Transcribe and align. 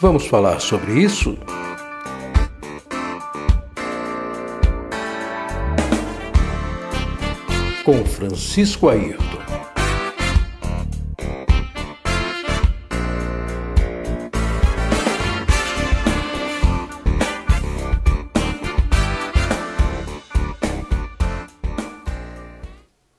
Vamos 0.00 0.26
falar 0.26 0.60
sobre 0.60 0.92
isso? 0.92 1.36
Com 7.84 8.02
Francisco 8.06 8.88
Ayrton. 8.88 9.20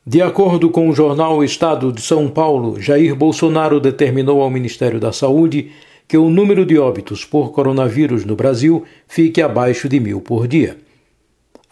De 0.04 0.20
acordo 0.20 0.68
com 0.68 0.88
o 0.88 0.92
jornal 0.92 1.44
Estado 1.44 1.92
de 1.92 2.02
São 2.02 2.28
Paulo, 2.28 2.80
Jair 2.80 3.14
Bolsonaro 3.14 3.78
determinou 3.78 4.42
ao 4.42 4.50
Ministério 4.50 4.98
da 4.98 5.12
Saúde 5.12 5.70
que 6.06 6.16
o 6.16 6.28
número 6.28 6.66
de 6.66 6.78
óbitos 6.78 7.24
por 7.24 7.52
coronavírus 7.52 8.24
no 8.24 8.36
Brasil 8.36 8.84
fique 9.08 9.40
abaixo 9.40 9.88
de 9.88 9.98
mil 9.98 10.20
por 10.20 10.46
dia. 10.46 10.76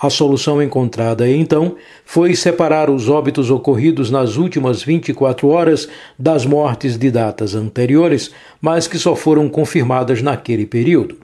A 0.03 0.09
solução 0.09 0.63
encontrada, 0.63 1.29
então, 1.29 1.77
foi 2.07 2.35
separar 2.35 2.89
os 2.89 3.11
óbitos 3.11 3.51
ocorridos 3.51 4.11
nas 4.11 4.37
últimas 4.37 4.83
24 4.83 5.47
horas 5.49 5.87
das 6.19 6.47
mortes 6.47 6.97
de 6.97 7.11
datas 7.11 7.55
anteriores, 7.55 8.31
mas 8.63 8.89
que 8.89 8.99
só 8.99 9.15
foram 9.15 9.47
confirmadas 9.47 10.23
naquele 10.23 10.65
período. 10.65 11.19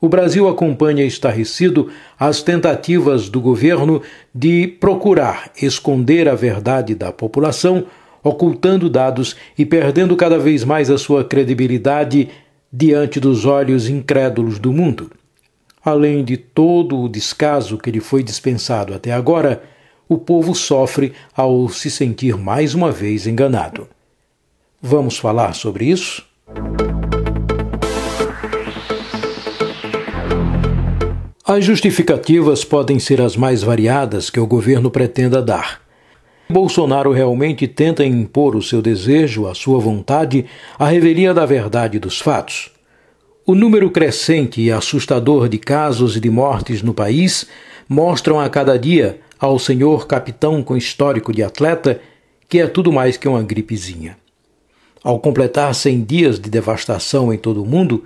o 0.00 0.08
Brasil 0.08 0.48
acompanha 0.48 1.04
estarrecido 1.04 1.90
as 2.18 2.42
tentativas 2.42 3.28
do 3.28 3.40
governo 3.40 4.02
de 4.34 4.66
procurar 4.66 5.50
esconder 5.60 6.28
a 6.28 6.34
verdade 6.34 6.94
da 6.94 7.12
população, 7.12 7.86
ocultando 8.22 8.90
dados 8.90 9.36
e 9.56 9.64
perdendo 9.64 10.16
cada 10.16 10.38
vez 10.38 10.64
mais 10.64 10.90
a 10.90 10.98
sua 10.98 11.24
credibilidade 11.24 12.28
diante 12.72 13.20
dos 13.20 13.44
olhos 13.44 13.88
incrédulos 13.88 14.58
do 14.58 14.72
mundo. 14.72 15.10
Além 15.84 16.24
de 16.24 16.36
todo 16.36 17.00
o 17.00 17.08
descaso 17.08 17.78
que 17.78 17.90
lhe 17.90 18.00
foi 18.00 18.22
dispensado 18.22 18.94
até 18.94 19.12
agora, 19.12 19.62
o 20.08 20.18
povo 20.18 20.54
sofre 20.54 21.12
ao 21.36 21.68
se 21.68 21.90
sentir 21.90 22.36
mais 22.36 22.74
uma 22.74 22.90
vez 22.90 23.26
enganado. 23.26 23.86
Vamos 24.80 25.16
falar 25.16 25.54
sobre 25.54 25.86
isso? 25.86 26.24
As 31.56 31.64
justificativas 31.64 32.64
podem 32.64 32.98
ser 32.98 33.20
as 33.20 33.36
mais 33.36 33.62
variadas 33.62 34.28
que 34.28 34.40
o 34.40 34.46
governo 34.46 34.90
pretenda 34.90 35.40
dar. 35.40 35.80
Bolsonaro 36.50 37.12
realmente 37.12 37.68
tenta 37.68 38.04
impor 38.04 38.56
o 38.56 38.62
seu 38.62 38.82
desejo, 38.82 39.46
a 39.46 39.54
sua 39.54 39.78
vontade, 39.78 40.46
à 40.76 40.88
revelia 40.88 41.32
da 41.32 41.46
verdade 41.46 42.00
dos 42.00 42.20
fatos. 42.20 42.72
O 43.46 43.54
número 43.54 43.88
crescente 43.88 44.60
e 44.60 44.72
assustador 44.72 45.48
de 45.48 45.58
casos 45.58 46.16
e 46.16 46.20
de 46.20 46.28
mortes 46.28 46.82
no 46.82 46.92
país 46.92 47.46
mostram 47.88 48.40
a 48.40 48.48
cada 48.48 48.76
dia 48.76 49.20
ao 49.38 49.56
senhor 49.56 50.08
capitão 50.08 50.60
com 50.60 50.76
histórico 50.76 51.32
de 51.32 51.44
atleta 51.44 52.00
que 52.48 52.58
é 52.58 52.66
tudo 52.66 52.92
mais 52.92 53.16
que 53.16 53.28
uma 53.28 53.44
gripezinha. 53.44 54.16
Ao 55.04 55.20
completar 55.20 55.72
100 55.72 56.02
dias 56.02 56.40
de 56.40 56.50
devastação 56.50 57.32
em 57.32 57.38
todo 57.38 57.62
o 57.62 57.66
mundo, 57.66 58.02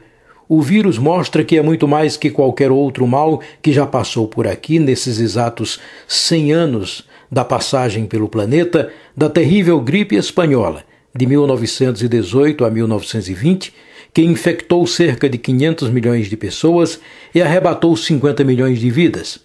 o 0.48 0.62
vírus 0.62 0.96
mostra 0.96 1.44
que 1.44 1.58
é 1.58 1.62
muito 1.62 1.86
mais 1.86 2.16
que 2.16 2.30
qualquer 2.30 2.70
outro 2.70 3.06
mal 3.06 3.40
que 3.60 3.72
já 3.72 3.86
passou 3.86 4.26
por 4.26 4.46
aqui 4.46 4.78
nesses 4.78 5.18
exatos 5.20 5.78
100 6.06 6.52
anos 6.52 7.04
da 7.30 7.44
passagem 7.44 8.06
pelo 8.06 8.28
planeta 8.28 8.90
da 9.14 9.28
terrível 9.28 9.80
gripe 9.80 10.16
espanhola 10.16 10.82
de 11.14 11.26
1918 11.26 12.64
a 12.64 12.70
1920 12.70 13.74
que 14.14 14.22
infectou 14.22 14.86
cerca 14.86 15.28
de 15.28 15.36
500 15.36 15.90
milhões 15.90 16.28
de 16.28 16.36
pessoas 16.36 16.98
e 17.34 17.42
arrebatou 17.42 17.94
50 17.94 18.42
milhões 18.42 18.78
de 18.78 18.90
vidas. 18.90 19.38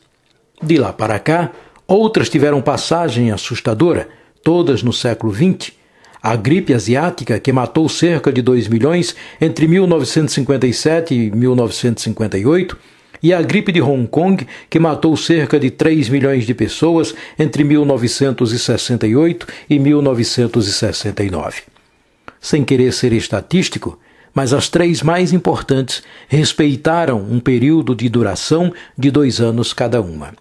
De 0.62 0.78
lá 0.78 0.94
para 0.94 1.20
cá, 1.20 1.52
outras 1.86 2.30
tiveram 2.30 2.62
passagem 2.62 3.30
assustadora, 3.30 4.08
todas 4.42 4.82
no 4.82 4.94
século 4.94 5.34
XX. 5.34 5.74
A 6.24 6.38
gripe 6.38 6.74
asiática, 6.74 7.38
que 7.38 7.52
matou 7.52 7.90
cerca 7.90 8.32
de 8.32 8.42
2 8.42 8.70
milhões 8.70 9.14
entre 9.42 9.68
1957 9.68 11.14
e 11.14 11.30
1958, 11.30 12.78
e 13.22 13.34
a 13.34 13.42
gripe 13.42 13.74
de 13.74 13.82
Hong 13.82 14.08
Kong, 14.08 14.48
que 14.70 14.80
matou 14.80 15.18
cerca 15.18 15.60
de 15.60 15.70
3 15.70 16.08
milhões 16.08 16.46
de 16.46 16.54
pessoas 16.54 17.14
entre 17.38 17.66
1968 17.66 19.48
e 19.70 19.78
1969. 19.78 21.64
Sem 22.40 22.64
querer 22.64 22.94
ser 22.94 23.12
estatístico, 23.12 24.00
mas 24.34 24.54
as 24.54 24.70
três 24.70 25.04
mais 25.04 25.34
importantes 25.34 26.04
respeitaram 26.30 27.22
um 27.22 27.42
período 27.42 27.94
de 27.94 28.08
duração 28.08 28.74
de 28.98 29.12
dois 29.12 29.42
anos 29.42 29.74
cada 29.74 30.02
uma. 30.02 30.34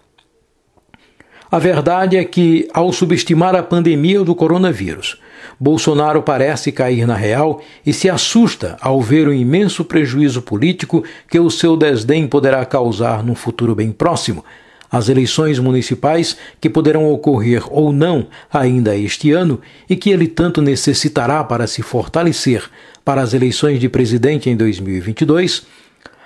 A 1.51 1.59
verdade 1.59 2.15
é 2.15 2.23
que, 2.23 2.69
ao 2.73 2.93
subestimar 2.93 3.53
a 3.53 3.61
pandemia 3.61 4.23
do 4.23 4.33
coronavírus, 4.33 5.21
Bolsonaro 5.63 6.21
parece 6.21 6.73
cair 6.73 7.07
na 7.07 7.15
real 7.15 7.61
e 7.85 7.93
se 7.93 8.09
assusta 8.09 8.75
ao 8.81 9.01
ver 9.01 9.29
o 9.29 9.33
imenso 9.33 9.85
prejuízo 9.85 10.41
político 10.41 11.05
que 11.29 11.39
o 11.39 11.49
seu 11.49 11.77
desdém 11.77 12.27
poderá 12.27 12.65
causar 12.65 13.23
num 13.23 13.33
futuro 13.33 13.73
bem 13.73 13.89
próximo, 13.89 14.43
as 14.91 15.07
eleições 15.07 15.59
municipais 15.59 16.35
que 16.59 16.69
poderão 16.69 17.09
ocorrer 17.09 17.63
ou 17.71 17.93
não 17.93 18.27
ainda 18.51 18.93
este 18.93 19.31
ano 19.31 19.61
e 19.89 19.95
que 19.95 20.09
ele 20.09 20.27
tanto 20.27 20.61
necessitará 20.61 21.41
para 21.45 21.65
se 21.65 21.81
fortalecer 21.81 22.69
para 23.05 23.21
as 23.21 23.33
eleições 23.33 23.79
de 23.79 23.87
presidente 23.87 24.49
em 24.49 24.57
2022, 24.57 25.65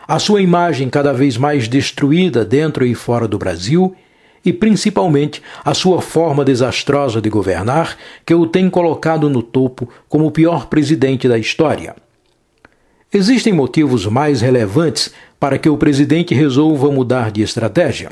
a 0.08 0.18
sua 0.18 0.42
imagem 0.42 0.90
cada 0.90 1.14
vez 1.14 1.38
mais 1.38 1.68
destruída 1.68 2.44
dentro 2.44 2.84
e 2.84 2.96
fora 2.96 3.28
do 3.28 3.38
Brasil 3.38 3.96
e 4.44 4.54
principalmente 4.54 5.42
a 5.64 5.74
sua 5.74 6.02
forma 6.02 6.46
desastrosa 6.46 7.22
de 7.22 7.30
governar 7.30 7.98
que 8.26 8.34
o 8.34 8.48
tem 8.48 8.70
colocado 8.70 9.30
no 9.30 9.42
topo 9.42 9.90
como 10.08 10.28
o 10.28 10.32
pior 10.32 10.68
presidente 10.68 11.28
da 11.28 11.38
história. 11.38 11.96
Existem 13.14 13.54
motivos 13.54 14.06
mais 14.06 14.42
relevantes 14.42 15.14
para 15.40 15.58
que 15.58 15.70
o 15.70 15.78
presidente 15.78 16.34
resolva 16.34 16.92
mudar 16.92 17.32
de 17.32 17.42
estratégia. 17.42 18.12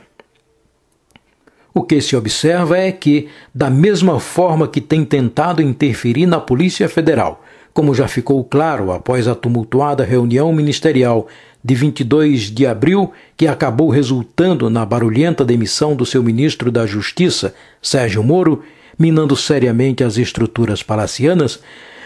O 1.74 1.84
que 1.84 2.00
se 2.00 2.16
observa 2.16 2.78
é 2.78 2.90
que, 2.92 3.28
da 3.54 3.70
mesma 3.70 4.18
forma 4.20 4.66
que 4.66 4.80
tem 4.80 5.04
tentado 5.04 5.62
interferir 5.62 6.26
na 6.26 6.40
Polícia 6.40 6.88
Federal, 6.88 7.44
como 7.74 7.94
já 7.94 8.08
ficou 8.08 8.42
claro 8.46 8.94
após 8.94 9.28
a 9.28 9.36
tumultuada 9.36 10.06
reunião 10.06 10.54
ministerial 10.54 11.28
de 11.66 11.74
22 11.74 12.52
de 12.52 12.68
abril, 12.68 13.12
que 13.36 13.48
acabou 13.48 13.90
resultando 13.90 14.70
na 14.70 14.86
barulhenta 14.86 15.44
demissão 15.44 15.96
do 15.96 16.06
seu 16.06 16.22
ministro 16.22 16.72
da 16.72 16.86
Justiça, 16.86 17.56
Sérgio 17.82 18.24
Moro, 18.24 18.62
minando 19.00 19.36
seriamente 19.36 20.04
as 20.04 20.16
estruturas 20.16 20.84
palacianas, 20.84 21.60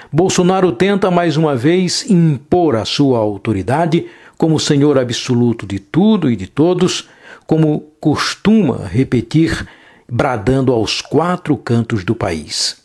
Bolsonaro 0.10 0.72
tenta 0.72 1.12
mais 1.12 1.36
uma 1.36 1.58
vez 1.58 2.10
impor 2.10 2.78
a 2.78 2.86
sua 2.86 3.20
autoridade 3.20 4.08
como 4.38 4.58
senhor 4.58 4.98
absoluto 4.98 5.68
de 5.68 5.78
tudo 5.78 6.32
e 6.32 6.38
de 6.38 6.48
todos 6.48 7.10
como 7.46 7.82
costuma 8.00 8.88
repetir, 8.88 9.68
bradando 10.08 10.72
aos 10.72 11.02
quatro 11.02 11.58
cantos 11.58 12.06
do 12.06 12.16
país. 12.16 12.82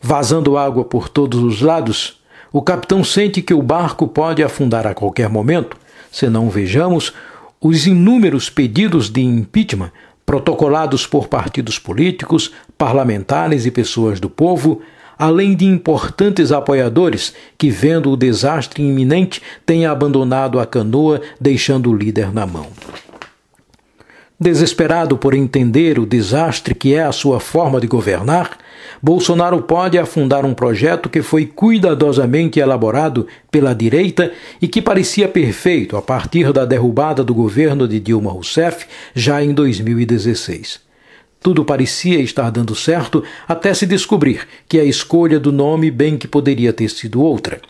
Vazando 0.00 0.58
água 0.58 0.84
por 0.84 1.08
todos 1.08 1.40
os 1.40 1.60
lados, 1.60 2.19
o 2.52 2.60
capitão 2.60 3.04
sente 3.04 3.40
que 3.40 3.54
o 3.54 3.62
barco 3.62 4.08
pode 4.08 4.42
afundar 4.42 4.86
a 4.86 4.94
qualquer 4.94 5.28
momento, 5.28 5.76
se 6.10 6.28
não 6.28 6.50
vejamos 6.50 7.12
os 7.60 7.86
inúmeros 7.86 8.50
pedidos 8.50 9.10
de 9.10 9.20
impeachment 9.20 9.92
protocolados 10.24 11.06
por 11.06 11.28
partidos 11.28 11.78
políticos, 11.78 12.52
parlamentares 12.78 13.66
e 13.66 13.70
pessoas 13.70 14.18
do 14.18 14.30
povo, 14.30 14.80
além 15.18 15.54
de 15.54 15.66
importantes 15.66 16.50
apoiadores 16.50 17.34
que, 17.58 17.68
vendo 17.68 18.10
o 18.10 18.16
desastre 18.16 18.82
iminente, 18.82 19.42
têm 19.66 19.86
abandonado 19.86 20.58
a 20.58 20.64
canoa, 20.64 21.20
deixando 21.40 21.90
o 21.90 21.96
líder 21.96 22.32
na 22.32 22.46
mão. 22.46 22.68
Desesperado 24.38 25.18
por 25.18 25.34
entender 25.34 25.98
o 25.98 26.06
desastre 26.06 26.74
que 26.74 26.94
é 26.94 27.02
a 27.02 27.12
sua 27.12 27.38
forma 27.38 27.78
de 27.78 27.86
governar, 27.86 28.56
Bolsonaro 29.02 29.62
pode 29.62 29.98
afundar 29.98 30.44
um 30.44 30.52
projeto 30.52 31.08
que 31.08 31.22
foi 31.22 31.46
cuidadosamente 31.46 32.60
elaborado 32.60 33.26
pela 33.50 33.74
direita 33.74 34.30
e 34.60 34.68
que 34.68 34.82
parecia 34.82 35.26
perfeito 35.26 35.96
a 35.96 36.02
partir 36.02 36.52
da 36.52 36.66
derrubada 36.66 37.24
do 37.24 37.34
governo 37.34 37.88
de 37.88 37.98
Dilma 37.98 38.30
Rousseff 38.30 38.86
já 39.14 39.42
em 39.42 39.54
2016. 39.54 40.80
Tudo 41.42 41.64
parecia 41.64 42.20
estar 42.20 42.50
dando 42.50 42.74
certo 42.74 43.24
até 43.48 43.72
se 43.72 43.86
descobrir 43.86 44.46
que 44.68 44.78
a 44.78 44.84
escolha 44.84 45.40
do 45.40 45.50
nome 45.50 45.90
bem 45.90 46.18
que 46.18 46.28
poderia 46.28 46.72
ter 46.72 46.90
sido 46.90 47.22
outra. 47.22 47.60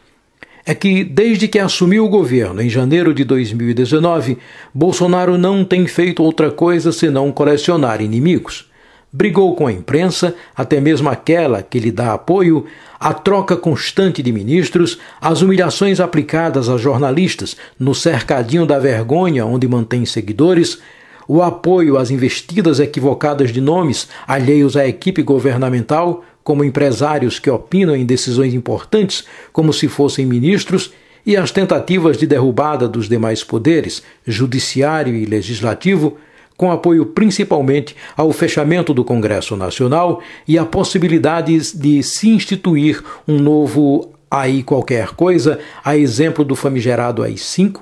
é 0.66 0.74
que, 0.74 1.02
desde 1.02 1.48
que 1.48 1.58
assumiu 1.58 2.04
o 2.04 2.08
governo 2.08 2.60
em 2.60 2.68
janeiro 2.68 3.14
de 3.14 3.24
2019, 3.24 4.36
Bolsonaro 4.74 5.38
não 5.38 5.64
tem 5.64 5.86
feito 5.86 6.22
outra 6.22 6.50
coisa 6.50 6.92
senão 6.92 7.32
colecionar 7.32 8.02
inimigos. 8.02 8.69
Brigou 9.12 9.56
com 9.56 9.66
a 9.66 9.72
imprensa, 9.72 10.36
até 10.54 10.80
mesmo 10.80 11.08
aquela 11.08 11.62
que 11.62 11.80
lhe 11.80 11.90
dá 11.90 12.12
apoio, 12.12 12.66
a 12.98 13.12
troca 13.12 13.56
constante 13.56 14.22
de 14.22 14.30
ministros, 14.30 14.98
as 15.20 15.42
humilhações 15.42 15.98
aplicadas 15.98 16.68
a 16.68 16.76
jornalistas 16.76 17.56
no 17.76 17.92
cercadinho 17.92 18.64
da 18.64 18.78
vergonha 18.78 19.44
onde 19.44 19.66
mantém 19.66 20.04
seguidores, 20.04 20.78
o 21.26 21.42
apoio 21.42 21.96
às 21.96 22.10
investidas 22.10 22.78
equivocadas 22.78 23.52
de 23.52 23.60
nomes 23.60 24.08
alheios 24.28 24.76
à 24.76 24.86
equipe 24.86 25.22
governamental, 25.22 26.24
como 26.44 26.62
empresários 26.62 27.38
que 27.40 27.50
opinam 27.50 27.96
em 27.96 28.06
decisões 28.06 28.54
importantes 28.54 29.24
como 29.52 29.72
se 29.72 29.88
fossem 29.88 30.24
ministros, 30.24 30.92
e 31.26 31.36
as 31.36 31.50
tentativas 31.50 32.16
de 32.16 32.26
derrubada 32.26 32.88
dos 32.88 33.08
demais 33.08 33.42
poderes, 33.42 34.02
judiciário 34.26 35.14
e 35.14 35.26
legislativo, 35.26 36.16
com 36.60 36.70
apoio 36.70 37.06
principalmente 37.06 37.96
ao 38.14 38.30
fechamento 38.34 38.92
do 38.92 39.02
Congresso 39.02 39.56
Nacional 39.56 40.20
e 40.46 40.58
a 40.58 40.66
possibilidade 40.66 41.58
de 41.74 42.02
se 42.02 42.28
instituir 42.28 43.02
um 43.26 43.38
novo 43.38 44.12
aí 44.30 44.62
qualquer 44.62 45.14
coisa, 45.14 45.58
a 45.82 45.96
exemplo 45.96 46.44
do 46.44 46.54
famigerado 46.54 47.22
AI-5, 47.22 47.80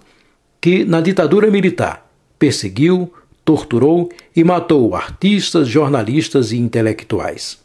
que 0.61 0.85
na 0.85 1.01
ditadura 1.01 1.51
militar 1.51 2.09
perseguiu, 2.39 3.13
torturou 3.45 4.11
e 4.37 4.45
matou 4.45 4.95
artistas, 4.95 5.67
jornalistas 5.67 6.53
e 6.53 6.57
intelectuais. 6.57 7.59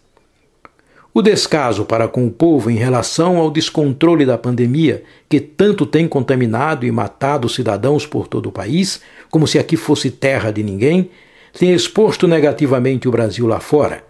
O 1.15 1.21
descaso 1.21 1.85
para 1.85 2.07
com 2.07 2.25
o 2.25 2.31
povo 2.31 2.71
em 2.71 2.75
relação 2.75 3.37
ao 3.37 3.51
descontrole 3.51 4.25
da 4.25 4.35
pandemia, 4.35 5.03
que 5.29 5.39
tanto 5.39 5.85
tem 5.85 6.07
contaminado 6.07 6.87
e 6.87 6.91
matado 6.91 7.47
cidadãos 7.47 8.03
por 8.03 8.27
todo 8.27 8.47
o 8.47 8.51
país, 8.51 8.99
como 9.29 9.45
se 9.45 9.59
aqui 9.59 9.77
fosse 9.77 10.09
terra 10.09 10.49
de 10.49 10.63
ninguém, 10.63 11.11
tem 11.57 11.71
exposto 11.71 12.27
negativamente 12.27 13.07
o 13.07 13.11
Brasil 13.11 13.45
lá 13.45 13.59
fora. 13.59 14.03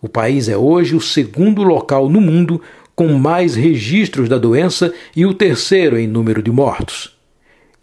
O 0.00 0.08
país 0.08 0.48
é 0.48 0.56
hoje 0.56 0.96
o 0.96 1.00
segundo 1.02 1.62
local 1.62 2.08
no 2.08 2.20
mundo 2.20 2.62
com 2.96 3.08
mais 3.08 3.54
registros 3.54 4.26
da 4.26 4.38
doença 4.38 4.94
e 5.14 5.26
o 5.26 5.34
terceiro 5.34 5.98
em 5.98 6.06
número 6.06 6.42
de 6.42 6.50
mortos. 6.50 7.14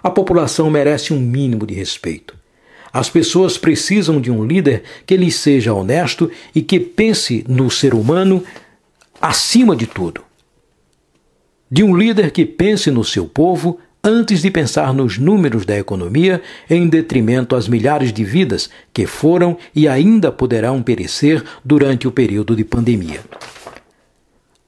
A 0.01 0.11
população 0.11 0.71
merece 0.71 1.13
um 1.13 1.19
mínimo 1.19 1.67
de 1.67 1.75
respeito. 1.75 2.39
As 2.93 3.09
pessoas 3.09 3.57
precisam 3.57 4.21
de 4.21 4.31
um 4.31 4.45
líder 4.45 4.83
que 5.07 5.17
lhes 5.17 5.37
seja 5.37 5.73
honesto 5.73 6.31
e 6.55 6.61
que 6.63 6.81
pense 6.81 7.45
no 7.49 7.71
ser 7.71 7.95
humano 7.95 8.43
acima 9.21 9.77
de 9.77 9.87
tudo. 9.87 10.23
De 11.71 11.85
um 11.85 11.97
líder 11.97 12.33
que 12.33 12.45
pense 12.45 12.91
no 12.91 13.05
seu 13.05 13.27
povo 13.27 13.79
antes 14.03 14.41
de 14.43 14.51
pensar 14.51 14.93
nos 14.95 15.19
números 15.19 15.65
da 15.67 15.79
economia 15.79 16.43
em 16.69 16.89
detrimento 16.89 17.55
às 17.55 17.69
milhares 17.69 18.13
de 18.13 18.25
vidas 18.25 18.71
que 18.93 19.07
foram 19.07 19.57
e 19.75 19.87
ainda 19.87 20.33
poderão 20.33 20.83
perecer 20.83 21.45
durante 21.65 22.09
o 22.09 22.13
período 22.13 22.57
de 22.57 22.65
pandemia. 22.65 23.21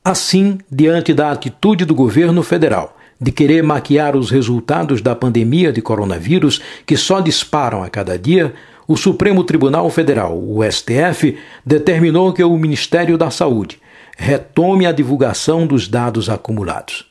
Assim, 0.04 0.58
diante 0.69 1.14
da 1.14 1.31
atitude 1.31 1.84
do 1.84 1.94
governo 1.94 2.43
federal 2.43 2.96
de 3.20 3.31
querer 3.31 3.62
maquiar 3.62 4.16
os 4.16 4.32
resultados 4.32 5.00
da 5.00 5.14
pandemia 5.14 5.72
de 5.72 5.81
coronavírus, 5.81 6.60
que 6.84 6.96
só 6.96 7.20
disparam 7.20 7.84
a 7.84 7.88
cada 7.88 8.19
dia, 8.19 8.52
o 8.88 8.96
Supremo 8.96 9.44
Tribunal 9.44 9.88
Federal, 9.90 10.37
o 10.37 10.60
STF, 10.69 11.38
determinou 11.64 12.32
que 12.32 12.43
o 12.43 12.56
Ministério 12.56 13.16
da 13.16 13.31
Saúde 13.31 13.78
retome 14.19 14.87
a 14.87 14.90
divulgação 14.93 15.69
dos 15.69 15.87
dados 15.87 16.28
acumulados. 16.28 17.06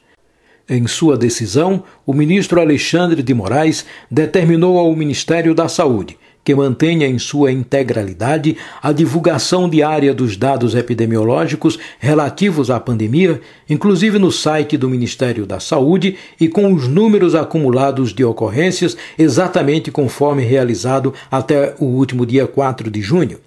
Em 0.70 0.86
sua 0.86 1.18
decisão, 1.18 1.84
o 2.06 2.14
ministro 2.14 2.60
Alexandre 2.60 3.24
de 3.24 3.34
Moraes 3.34 3.86
determinou 4.10 4.78
ao 4.78 4.94
Ministério 4.94 5.56
da 5.56 5.70
Saúde 5.70 6.18
que 6.44 6.56
mantenha 6.56 7.08
em 7.08 7.20
sua 7.20 7.52
integralidade 7.52 8.58
a 8.82 8.92
divulgação 8.92 9.70
diária 9.70 10.14
dos 10.14 10.36
dados 10.36 10.76
epidemiológicos 10.76 11.78
relativos 12.00 12.72
à 12.72 12.80
pandemia, 12.80 13.40
inclusive 13.70 14.18
no 14.18 14.32
site 14.32 14.78
do 14.78 14.90
Ministério 14.90 15.46
da 15.46 15.60
Saúde 15.60 16.18
e 16.40 16.48
com 16.48 16.74
os 16.74 16.88
números 16.88 17.36
acumulados 17.36 18.14
de 18.14 18.24
ocorrências 18.24 18.98
exatamente 19.18 19.92
conforme 19.92 20.44
realizado 20.44 21.14
até 21.30 21.76
o 21.80 21.86
último 21.86 22.26
dia 22.26 22.48
4 22.48 22.90
de 22.90 23.02
junho. 23.02 23.40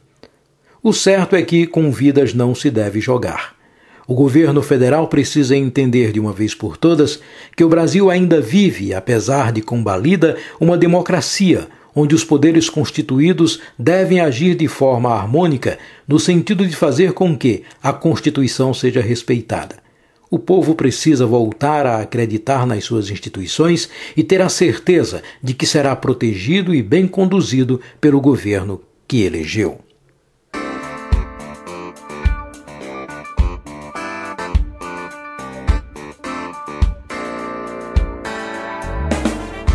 O 0.83 0.93
certo 0.93 1.35
é 1.35 1.43
que 1.43 1.67
com 1.67 1.91
vidas 1.91 2.35
não 2.35 2.55
se 2.55 2.71
deve 2.71 3.01
jogar. 3.01 3.55
O 4.07 4.15
governo 4.15 4.61
federal 4.61 5.09
precisa 5.09 5.57
entender 5.57 6.13
de 6.13 6.21
uma 6.21 6.31
vez 6.31 6.55
por 6.55 6.77
todas 6.77 7.21
que 7.57 7.65
o 7.65 7.69
Brasil 7.71 8.11
ainda 8.11 8.39
vive, 8.39 8.93
apesar 8.93 9.51
de 9.51 9.63
combalida, 9.63 10.37
uma 10.61 10.77
democracia 10.77 11.69
onde 11.95 12.15
os 12.15 12.25
poderes 12.25 12.69
constituídos 12.69 13.61
devem 13.79 14.21
agir 14.21 14.55
de 14.55 14.67
forma 14.67 15.11
harmônica, 15.11 15.79
no 16.09 16.19
sentido 16.19 16.67
de 16.67 16.75
fazer 16.75 17.13
com 17.13 17.37
que 17.37 17.63
a 17.83 17.93
Constituição 17.93 18.75
seja 18.75 19.01
respeitada. 19.01 19.77
O 20.31 20.39
povo 20.39 20.75
precisa 20.75 21.27
voltar 21.27 21.87
a 21.87 22.01
acreditar 22.01 22.67
nas 22.67 22.85
suas 22.85 23.11
instituições 23.11 23.89
e 24.17 24.25
ter 24.25 24.41
a 24.41 24.49
certeza 24.49 25.23
de 25.43 25.55
que 25.55 25.67
será 25.67 25.95
protegido 25.95 26.75
e 26.75 26.83
bem 26.83 27.07
conduzido 27.07 27.81
pelo 28.01 28.21
governo 28.21 28.81
que 29.07 29.23
elegeu. 29.23 29.84